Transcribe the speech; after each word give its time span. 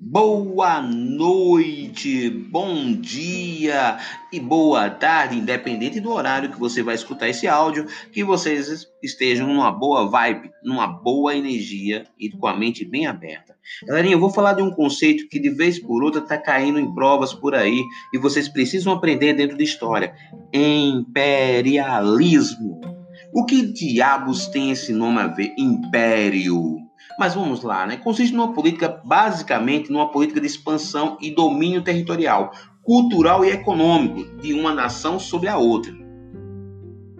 Boa 0.00 0.80
noite, 0.80 2.30
bom 2.30 2.92
dia 2.92 3.98
e 4.32 4.40
boa 4.40 4.88
tarde, 4.88 5.36
independente 5.36 6.00
do 6.00 6.10
horário 6.10 6.50
que 6.50 6.58
você 6.58 6.82
vai 6.82 6.94
escutar 6.94 7.28
esse 7.28 7.46
áudio, 7.46 7.86
que 8.12 8.24
vocês 8.24 8.86
estejam 9.02 9.46
numa 9.46 9.70
boa 9.70 10.08
vibe, 10.08 10.50
numa 10.64 10.86
boa 10.86 11.36
energia 11.36 12.06
e 12.18 12.30
com 12.30 12.46
a 12.46 12.56
mente 12.56 12.84
bem 12.84 13.06
aberta. 13.06 13.54
Galerinha, 13.86 14.14
eu 14.14 14.20
vou 14.20 14.30
falar 14.30 14.54
de 14.54 14.62
um 14.62 14.70
conceito 14.70 15.28
que 15.28 15.38
de 15.38 15.50
vez 15.50 15.78
por 15.78 16.02
outra 16.02 16.22
está 16.22 16.38
caindo 16.38 16.78
em 16.78 16.94
provas 16.94 17.34
por 17.34 17.54
aí 17.54 17.82
e 18.12 18.18
vocês 18.18 18.48
precisam 18.48 18.92
aprender 18.92 19.34
dentro 19.34 19.56
de 19.56 19.64
história: 19.64 20.14
imperialismo. 20.52 22.97
O 23.32 23.44
que 23.44 23.62
diabos 23.62 24.46
tem 24.46 24.70
esse 24.70 24.92
nome 24.92 25.20
a 25.20 25.26
ver? 25.26 25.54
Império. 25.58 26.76
Mas 27.18 27.34
vamos 27.34 27.62
lá, 27.62 27.86
né? 27.86 27.96
Consiste 27.96 28.34
numa 28.34 28.54
política, 28.54 28.88
basicamente, 29.04 29.92
numa 29.92 30.10
política 30.10 30.40
de 30.40 30.46
expansão 30.46 31.18
e 31.20 31.30
domínio 31.30 31.82
territorial, 31.82 32.52
cultural 32.82 33.44
e 33.44 33.50
econômico 33.50 34.24
de 34.40 34.54
uma 34.54 34.72
nação 34.72 35.18
sobre 35.18 35.48
a 35.48 35.58
outra. 35.58 35.92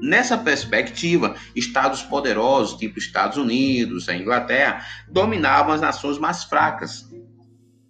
Nessa 0.00 0.38
perspectiva, 0.38 1.34
estados 1.56 2.02
poderosos, 2.02 2.78
tipo 2.78 2.98
Estados 2.98 3.36
Unidos, 3.36 4.08
a 4.08 4.14
Inglaterra, 4.14 4.84
dominavam 5.10 5.72
as 5.72 5.80
nações 5.80 6.18
mais 6.18 6.44
fracas. 6.44 7.10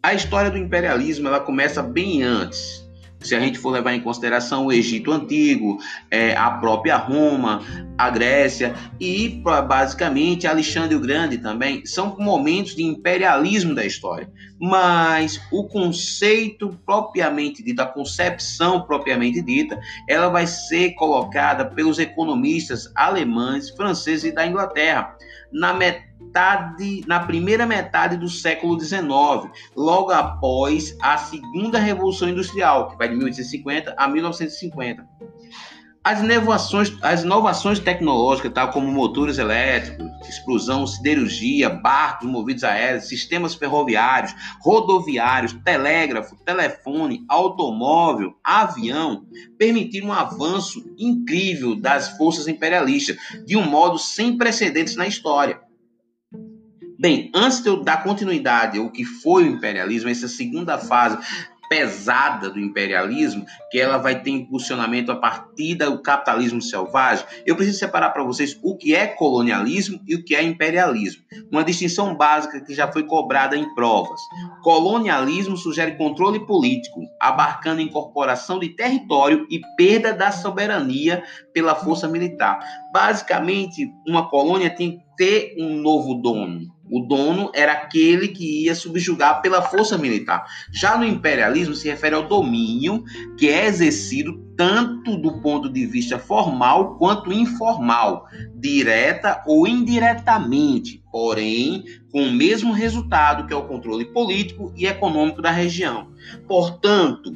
A 0.02 0.14
história 0.14 0.50
do 0.50 0.56
imperialismo 0.56 1.28
ela 1.28 1.40
começa 1.40 1.82
bem 1.82 2.22
antes 2.22 2.85
se 3.26 3.34
a 3.34 3.40
gente 3.40 3.58
for 3.58 3.70
levar 3.70 3.92
em 3.94 4.00
consideração 4.00 4.66
o 4.66 4.72
Egito 4.72 5.12
Antigo, 5.12 5.78
é, 6.10 6.34
a 6.36 6.50
própria 6.50 6.96
Roma, 6.96 7.62
a 7.98 8.10
Grécia 8.10 8.74
e 9.00 9.42
basicamente 9.66 10.46
Alexandre 10.46 10.94
o 10.94 11.00
Grande 11.00 11.38
também, 11.38 11.84
são 11.84 12.16
momentos 12.18 12.74
de 12.74 12.82
imperialismo 12.82 13.74
da 13.74 13.84
história. 13.84 14.30
Mas 14.58 15.40
o 15.52 15.64
conceito 15.64 16.78
propriamente 16.86 17.62
dito, 17.62 17.80
a 17.80 17.86
concepção 17.86 18.82
propriamente 18.82 19.42
dita, 19.42 19.78
ela 20.08 20.28
vai 20.28 20.46
ser 20.46 20.92
colocada 20.92 21.64
pelos 21.66 21.98
economistas 21.98 22.90
alemães, 22.94 23.70
franceses 23.70 24.24
e 24.24 24.32
da 24.32 24.46
Inglaterra 24.46 25.16
na 25.52 25.74
metade, 25.74 26.15
na 27.06 27.20
primeira 27.20 27.66
metade 27.66 28.16
do 28.16 28.28
século 28.28 28.78
XIX, 28.78 29.06
logo 29.74 30.10
após 30.10 30.96
a 31.00 31.16
segunda 31.16 31.78
revolução 31.78 32.28
industrial, 32.28 32.90
que 32.90 32.96
vai 32.96 33.08
de 33.08 33.16
1850 33.16 33.94
a 33.96 34.08
1950. 34.08 35.06
As 36.06 36.20
inovações, 36.20 36.96
as 37.02 37.24
inovações 37.24 37.80
tecnológicas, 37.80 38.52
tal 38.54 38.70
como 38.70 38.86
motores 38.92 39.38
elétricos, 39.38 40.06
explosão, 40.28 40.86
siderurgia, 40.86 41.68
barcos 41.68 42.28
movidos 42.28 42.62
a 42.62 42.74
aéreos, 42.74 43.08
sistemas 43.08 43.56
ferroviários, 43.56 44.32
rodoviários, 44.62 45.52
telégrafo, 45.64 46.36
telefone, 46.44 47.24
automóvel, 47.28 48.36
avião, 48.44 49.26
permitiram 49.58 50.08
um 50.08 50.12
avanço 50.12 50.80
incrível 50.96 51.74
das 51.74 52.10
forças 52.16 52.46
imperialistas, 52.46 53.16
de 53.44 53.56
um 53.56 53.68
modo 53.68 53.98
sem 53.98 54.38
precedentes 54.38 54.94
na 54.94 55.08
história. 55.08 55.65
Bem, 56.98 57.30
antes 57.34 57.60
de 57.62 57.68
eu 57.68 57.82
dar 57.82 58.02
continuidade 58.02 58.78
ao 58.78 58.90
que 58.90 59.04
foi 59.04 59.44
o 59.44 59.52
imperialismo, 59.52 60.08
essa 60.08 60.28
segunda 60.28 60.78
fase 60.78 61.18
pesada 61.68 62.48
do 62.48 62.60
imperialismo, 62.60 63.44
que 63.70 63.78
ela 63.78 63.98
vai 63.98 64.22
ter 64.22 64.30
impulsionamento 64.30 65.10
a 65.10 65.16
partir 65.16 65.74
do 65.74 66.00
capitalismo 66.00 66.62
selvagem, 66.62 67.26
eu 67.44 67.56
preciso 67.56 67.78
separar 67.78 68.10
para 68.10 68.22
vocês 68.22 68.58
o 68.62 68.76
que 68.76 68.94
é 68.94 69.06
colonialismo 69.06 70.00
e 70.06 70.14
o 70.14 70.24
que 70.24 70.34
é 70.34 70.42
imperialismo. 70.42 71.22
Uma 71.50 71.64
distinção 71.64 72.16
básica 72.16 72.60
que 72.60 72.74
já 72.74 72.90
foi 72.90 73.02
cobrada 73.02 73.56
em 73.56 73.74
provas. 73.74 74.20
Colonialismo 74.62 75.56
sugere 75.56 75.96
controle 75.96 76.46
político, 76.46 77.00
abarcando 77.20 77.80
incorporação 77.80 78.58
de 78.58 78.70
território 78.70 79.46
e 79.50 79.60
perda 79.76 80.12
da 80.12 80.30
soberania 80.30 81.22
pela 81.52 81.74
força 81.74 82.08
militar. 82.08 82.58
Basicamente, 82.92 83.90
uma 84.06 84.28
colônia 84.28 84.70
tem 84.70 84.98
que 84.98 85.04
ter 85.16 85.56
um 85.58 85.76
novo 85.76 86.14
dono 86.14 86.75
o 86.90 87.00
dono 87.00 87.50
era 87.54 87.72
aquele 87.72 88.28
que 88.28 88.64
ia 88.64 88.74
subjugar 88.74 89.42
pela 89.42 89.62
força 89.62 89.98
militar. 89.98 90.44
Já 90.72 90.96
no 90.96 91.04
imperialismo 91.04 91.74
se 91.74 91.88
refere 91.88 92.14
ao 92.14 92.28
domínio 92.28 93.04
que 93.36 93.48
é 93.48 93.66
exercido 93.66 94.44
tanto 94.56 95.16
do 95.16 95.40
ponto 95.40 95.68
de 95.68 95.84
vista 95.84 96.18
formal 96.18 96.96
quanto 96.96 97.32
informal, 97.32 98.26
direta 98.54 99.42
ou 99.46 99.66
indiretamente, 99.66 101.02
porém 101.12 101.84
com 102.10 102.22
o 102.22 102.32
mesmo 102.32 102.72
resultado 102.72 103.46
que 103.46 103.52
é 103.52 103.56
o 103.56 103.66
controle 103.66 104.06
político 104.06 104.72
e 104.74 104.86
econômico 104.86 105.42
da 105.42 105.50
região. 105.50 106.08
Portanto, 106.48 107.34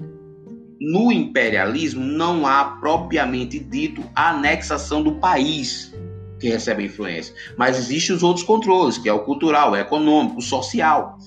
no 0.80 1.12
imperialismo 1.12 2.02
não 2.02 2.46
há 2.46 2.64
propriamente 2.80 3.58
dito 3.58 4.02
a 4.14 4.30
anexação 4.30 5.02
do 5.02 5.16
país 5.16 5.92
que 6.40 6.48
recebe 6.48 6.84
influência. 6.84 7.34
Mas 7.56 7.78
existem 7.78 8.16
os 8.16 8.22
outros 8.22 8.44
controles, 8.44 8.98
que 8.98 9.08
é 9.08 9.12
o 9.12 9.20
cultural, 9.20 9.72
o 9.72 9.76
econômico, 9.76 10.38
o 10.38 10.42
social. 10.42 11.18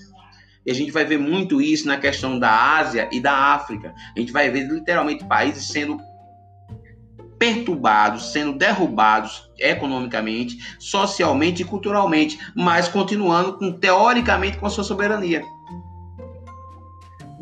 E 0.65 0.71
a 0.71 0.73
gente 0.73 0.91
vai 0.91 1.05
ver 1.05 1.19
muito 1.19 1.61
isso 1.61 1.87
na 1.87 1.97
questão 1.97 2.39
da 2.39 2.77
Ásia 2.77 3.07
e 3.11 3.19
da 3.19 3.33
África. 3.53 3.93
A 4.15 4.19
gente 4.19 4.31
vai 4.31 4.49
ver 4.49 4.67
literalmente 4.67 5.23
países 5.25 5.67
sendo 5.67 5.97
perturbados, 7.37 8.31
sendo 8.31 8.57
derrubados 8.57 9.49
economicamente, 9.59 10.57
socialmente 10.79 11.61
e 11.61 11.65
culturalmente, 11.65 12.39
mas 12.55 12.87
continuando 12.87 13.57
com 13.57 13.71
teoricamente 13.71 14.57
com 14.57 14.65
a 14.65 14.69
sua 14.69 14.83
soberania. 14.83 15.43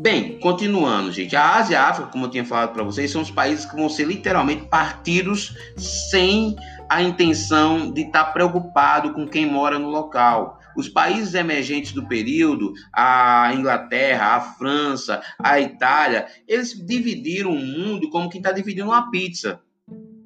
Bem, 0.00 0.40
continuando, 0.40 1.12
gente. 1.12 1.36
A 1.36 1.54
Ásia 1.54 1.74
e 1.74 1.76
a 1.76 1.88
África, 1.88 2.10
como 2.10 2.24
eu 2.24 2.30
tinha 2.30 2.44
falado 2.44 2.72
para 2.72 2.82
vocês, 2.82 3.12
são 3.12 3.22
os 3.22 3.30
países 3.30 3.64
que 3.64 3.76
vão 3.76 3.88
ser 3.88 4.04
literalmente 4.04 4.66
partidos 4.66 5.54
sem 5.76 6.56
a 6.92 7.02
intenção 7.02 7.90
de 7.90 8.02
estar 8.02 8.24
tá 8.24 8.32
preocupado 8.32 9.14
com 9.14 9.26
quem 9.26 9.46
mora 9.46 9.78
no 9.78 9.88
local. 9.88 10.60
Os 10.76 10.90
países 10.90 11.32
emergentes 11.32 11.92
do 11.92 12.06
período, 12.06 12.74
a 12.92 13.50
Inglaterra, 13.54 14.36
a 14.36 14.40
França, 14.40 15.22
a 15.38 15.58
Itália, 15.58 16.26
eles 16.46 16.74
dividiram 16.74 17.50
o 17.50 17.58
mundo 17.58 18.10
como 18.10 18.28
quem 18.28 18.40
está 18.40 18.52
dividindo 18.52 18.88
uma 18.88 19.10
pizza. 19.10 19.60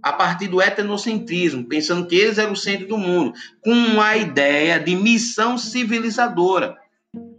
A 0.02 0.12
partir 0.12 0.48
do 0.48 0.60
etnocentrismo, 0.60 1.68
pensando 1.68 2.06
que 2.06 2.16
eles 2.16 2.38
eram 2.38 2.52
o 2.52 2.56
centro 2.56 2.88
do 2.88 2.98
mundo, 2.98 3.32
com 3.60 4.00
a 4.00 4.16
ideia 4.16 4.80
de 4.80 4.96
missão 4.96 5.56
civilizadora 5.56 6.76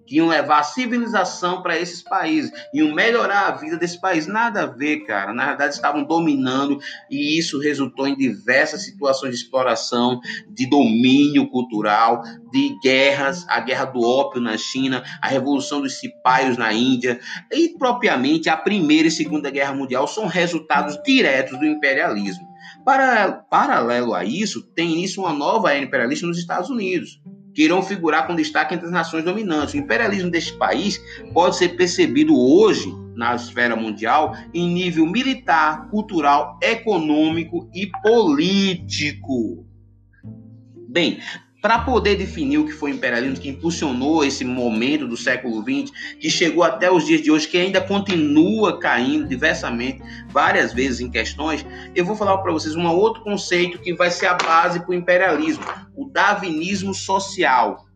que 0.07 0.15
iam 0.15 0.27
levar 0.27 0.59
a 0.59 0.63
civilização 0.63 1.61
para 1.61 1.77
esses 1.77 2.01
países, 2.01 2.51
iam 2.73 2.93
melhorar 2.93 3.47
a 3.47 3.51
vida 3.51 3.77
desse 3.77 3.99
país. 3.99 4.25
Nada 4.25 4.63
a 4.63 4.65
ver, 4.65 5.01
cara. 5.01 5.33
Na 5.33 5.47
verdade, 5.47 5.75
estavam 5.75 6.03
dominando 6.03 6.79
e 7.11 7.37
isso 7.37 7.59
resultou 7.59 8.07
em 8.07 8.15
diversas 8.15 8.85
situações 8.85 9.35
de 9.35 9.43
exploração, 9.43 10.19
de 10.49 10.67
domínio 10.67 11.49
cultural, 11.49 12.23
de 12.51 12.77
guerras, 12.81 13.45
a 13.49 13.59
guerra 13.59 13.85
do 13.85 14.01
ópio 14.01 14.41
na 14.41 14.57
China, 14.57 15.03
a 15.21 15.27
revolução 15.27 15.81
dos 15.81 15.99
cipaios 15.99 16.57
na 16.57 16.71
Índia 16.71 17.19
e 17.51 17.77
propriamente 17.77 18.49
a 18.49 18.55
Primeira 18.55 19.09
e 19.09 19.11
Segunda 19.11 19.51
Guerra 19.51 19.73
Mundial 19.73 20.07
são 20.07 20.25
resultados 20.25 20.97
diretos 21.03 21.59
do 21.59 21.65
imperialismo. 21.65 22.47
Para, 22.85 23.33
paralelo 23.49 24.13
a 24.13 24.23
isso, 24.23 24.61
tem 24.73 24.93
início 24.93 25.21
uma 25.21 25.33
nova 25.33 25.71
era 25.71 25.83
imperialista 25.83 26.25
nos 26.25 26.37
Estados 26.37 26.69
Unidos 26.69 27.19
que 27.57 27.63
irão 27.63 27.81
figurar 27.81 28.27
com 28.27 28.35
destaque 28.35 28.75
entre 28.75 28.85
as 28.85 28.91
nações 28.91 29.23
dominantes. 29.23 29.73
O 29.73 29.77
imperialismo 29.77 30.29
deste 30.29 30.53
país 30.53 31.01
pode 31.33 31.55
ser 31.55 31.69
percebido 31.69 32.39
hoje 32.39 32.95
na 33.15 33.33
esfera 33.33 33.75
mundial 33.75 34.37
em 34.53 34.69
nível 34.69 35.07
militar, 35.07 35.89
cultural, 35.89 36.59
econômico 36.61 37.67
e 37.73 37.89
político. 38.03 39.65
Bem, 40.87 41.19
para 41.61 41.79
poder 41.79 42.15
definir 42.15 42.59
o 42.59 42.65
que 42.65 42.71
foi 42.71 42.91
o 42.91 42.95
imperialismo, 42.95 43.39
que 43.39 43.49
impulsionou 43.49 44.23
esse 44.23 44.45
momento 44.45 45.07
do 45.07 45.17
século 45.17 45.61
XX, 45.61 45.91
que 46.19 46.29
chegou 46.29 46.63
até 46.63 46.91
os 46.91 47.05
dias 47.05 47.21
de 47.21 47.31
hoje, 47.31 47.47
que 47.47 47.57
ainda 47.57 47.81
continua 47.81 48.79
caindo 48.79 49.27
diversamente, 49.27 50.01
várias 50.29 50.71
vezes 50.71 50.99
em 50.99 51.09
questões, 51.09 51.65
eu 51.95 52.05
vou 52.05 52.15
falar 52.15 52.37
para 52.39 52.51
vocês 52.51 52.75
um 52.75 52.87
outro 52.87 53.23
conceito 53.23 53.79
que 53.79 53.93
vai 53.93 54.11
ser 54.11 54.27
a 54.27 54.35
base 54.35 54.79
para 54.79 54.91
o 54.91 54.93
imperialismo, 54.93 55.63
o 55.95 56.05
darwinismo 56.05 56.93
social. 56.93 57.87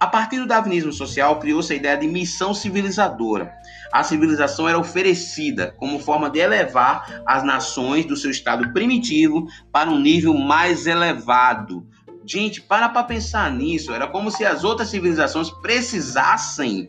A 0.00 0.06
partir 0.06 0.38
do 0.38 0.46
darwinismo 0.46 0.94
social, 0.94 1.38
criou-se 1.38 1.70
a 1.70 1.76
ideia 1.76 1.94
de 1.94 2.06
missão 2.06 2.54
civilizadora. 2.54 3.52
A 3.92 4.02
civilização 4.02 4.66
era 4.66 4.78
oferecida 4.78 5.74
como 5.76 5.98
forma 5.98 6.30
de 6.30 6.38
elevar 6.38 7.22
as 7.26 7.44
nações 7.44 8.06
do 8.06 8.16
seu 8.16 8.30
estado 8.30 8.72
primitivo 8.72 9.46
para 9.70 9.90
um 9.90 9.98
nível 9.98 10.32
mais 10.32 10.86
elevado, 10.86 11.86
Gente, 12.26 12.60
para 12.60 12.88
para 12.88 13.04
pensar 13.04 13.50
nisso. 13.50 13.92
Era 13.92 14.06
como 14.06 14.30
se 14.30 14.44
as 14.44 14.64
outras 14.64 14.88
civilizações 14.88 15.50
precisassem 15.50 16.88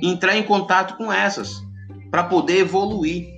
entrar 0.00 0.36
em 0.36 0.42
contato 0.42 0.96
com 0.96 1.12
essas 1.12 1.62
para 2.10 2.24
poder 2.24 2.58
evoluir. 2.58 3.36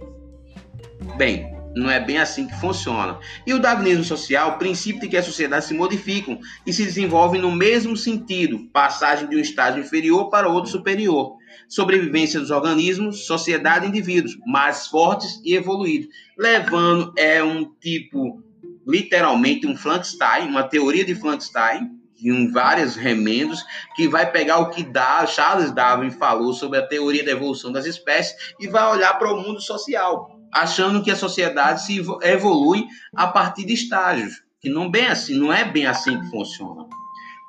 Bem, 1.16 1.54
não 1.74 1.90
é 1.90 1.98
bem 1.98 2.18
assim 2.18 2.46
que 2.46 2.54
funciona. 2.60 3.18
E 3.46 3.52
o 3.52 3.58
darwinismo 3.58 4.04
social, 4.04 4.50
o 4.50 4.58
princípio 4.58 5.00
de 5.00 5.08
que 5.08 5.16
as 5.16 5.24
sociedades 5.24 5.66
se 5.66 5.74
modificam 5.74 6.38
e 6.64 6.72
se 6.72 6.84
desenvolvem 6.84 7.40
no 7.40 7.50
mesmo 7.50 7.96
sentido, 7.96 8.68
passagem 8.72 9.28
de 9.28 9.36
um 9.36 9.40
estágio 9.40 9.82
inferior 9.82 10.30
para 10.30 10.48
outro 10.48 10.70
superior. 10.70 11.36
Sobrevivência 11.68 12.38
dos 12.38 12.50
organismos, 12.50 13.26
sociedade 13.26 13.86
e 13.86 13.88
indivíduos, 13.88 14.38
mais 14.46 14.86
fortes 14.86 15.40
e 15.44 15.54
evoluídos. 15.54 16.08
Levando 16.38 17.12
é 17.16 17.42
um 17.42 17.64
tipo, 17.80 18.42
literalmente, 18.86 19.66
um 19.66 19.76
Frankenstein, 19.76 20.48
uma 20.48 20.62
teoria 20.62 21.04
de 21.04 21.14
Frankenstein, 21.14 21.90
em 22.22 22.50
vários 22.50 22.96
remendos, 22.96 23.62
que 23.94 24.08
vai 24.08 24.30
pegar 24.30 24.58
o 24.58 24.70
que 24.70 24.82
dá, 24.82 25.26
Charles 25.26 25.72
Darwin 25.72 26.10
falou 26.10 26.54
sobre 26.54 26.78
a 26.78 26.86
teoria 26.86 27.24
da 27.24 27.32
evolução 27.32 27.70
das 27.70 27.84
espécies 27.84 28.34
e 28.58 28.66
vai 28.66 28.86
olhar 28.90 29.18
para 29.18 29.32
o 29.32 29.42
mundo 29.42 29.60
social 29.60 30.34
achando 30.54 31.02
que 31.02 31.10
a 31.10 31.16
sociedade 31.16 31.84
se 31.84 32.00
evolui 32.22 32.86
a 33.14 33.26
partir 33.26 33.66
de 33.66 33.74
estágios, 33.74 34.34
que 34.60 34.70
não 34.70 34.88
bem 34.88 35.06
assim, 35.08 35.36
não 35.36 35.52
é 35.52 35.64
bem 35.64 35.84
assim 35.84 36.18
que 36.20 36.30
funciona. 36.30 36.86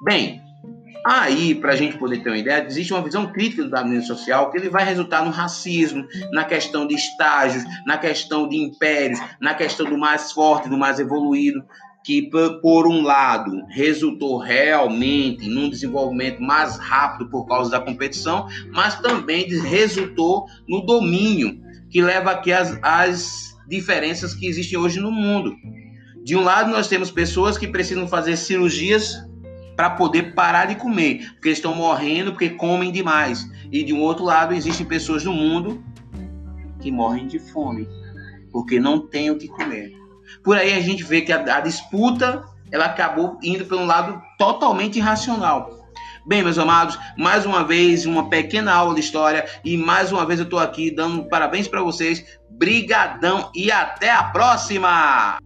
Bem, 0.04 0.42
aí 1.06 1.56
para 1.56 1.74
a 1.74 1.76
gente 1.76 1.98
poder 1.98 2.22
ter 2.22 2.30
uma 2.30 2.38
ideia, 2.38 2.66
existe 2.66 2.94
uma 2.94 3.02
visão 3.02 3.32
crítica 3.32 3.64
do 3.64 3.70
darwinismo 3.70 4.08
social 4.08 4.52
que 4.52 4.58
ele 4.58 4.70
vai 4.70 4.86
resultar 4.86 5.26
no 5.26 5.32
racismo, 5.32 6.06
na 6.32 6.44
questão 6.44 6.88
de 6.88 6.96
estágios, 6.96 7.64
na 7.86 7.98
questão 7.98 8.48
de 8.48 8.58
impérios, 8.58 9.20
na 9.40 9.54
questão 9.54 9.86
do 9.86 9.98
mais 9.98 10.32
forte, 10.32 10.70
do 10.70 10.78
mais 10.78 11.00
evoluído, 11.00 11.64
que 12.04 12.30
por 12.62 12.88
um 12.88 13.02
lado 13.02 13.66
resultou 13.68 14.38
realmente 14.38 15.50
num 15.50 15.70
desenvolvimento 15.70 16.40
mais 16.42 16.78
rápido 16.78 17.30
por 17.30 17.46
causa 17.48 17.72
da 17.72 17.80
competição, 17.80 18.48
mas 18.72 19.00
também 19.00 19.48
resultou 19.48 20.46
no 20.68 20.86
domínio 20.86 21.60
que 21.90 22.02
leva 22.02 22.32
aqui 22.32 22.54
as, 22.54 22.78
as 22.84 23.56
diferenças 23.68 24.36
que 24.36 24.46
existem 24.46 24.78
hoje 24.78 25.00
no 25.00 25.12
mundo. 25.12 25.56
De 26.24 26.36
um 26.36 26.44
lado, 26.44 26.70
nós 26.70 26.88
temos 26.88 27.10
pessoas 27.10 27.58
que 27.58 27.68
precisam 27.68 28.08
fazer 28.08 28.36
cirurgias 28.36 29.24
para 29.76 29.90
poder 29.90 30.34
parar 30.34 30.66
de 30.66 30.76
comer, 30.76 31.32
porque 31.34 31.50
estão 31.50 31.76
morrendo 31.76 32.32
porque 32.32 32.50
comem 32.50 32.92
demais. 32.92 33.50
E 33.72 33.84
de 33.84 33.94
um 33.94 34.02
outro 34.02 34.24
lado, 34.24 34.54
existem 34.54 34.86
pessoas 34.86 35.24
no 35.24 35.34
mundo 35.34 35.84
que 36.80 36.92
morrem 36.92 37.28
de 37.28 37.40
fome, 37.40 37.88
porque 38.52 38.80
não 38.80 39.08
têm 39.08 39.32
o 39.32 39.38
que 39.38 39.48
comer. 39.48 39.92
Por 40.44 40.58
aí 40.58 40.74
a 40.74 40.82
gente 40.82 41.04
vê 41.04 41.22
que 41.22 41.34
a, 41.34 41.58
a 41.58 41.60
disputa 41.60 42.46
ela 42.72 42.86
acabou 42.86 43.38
indo 43.42 43.66
para 43.66 43.78
um 43.78 43.86
lado 43.86 44.22
totalmente 44.38 44.98
irracional. 44.98 45.86
Bem, 46.26 46.42
meus 46.42 46.58
amados, 46.58 46.98
mais 47.18 47.46
uma 47.46 47.64
vez 47.64 48.06
uma 48.06 48.30
pequena 48.30 48.74
aula 48.74 48.96
de 48.96 49.00
história 49.00 49.46
e 49.64 49.78
mais 49.78 50.12
uma 50.12 50.26
vez 50.26 50.40
eu 50.40 50.46
estou 50.46 50.58
aqui 50.58 50.90
dando 50.90 51.26
parabéns 51.30 51.68
para 51.68 51.84
vocês. 51.84 52.26
Brigadão 52.50 53.52
e 53.54 53.72
até 53.72 54.12
a 54.12 54.24
próxima! 54.24 55.38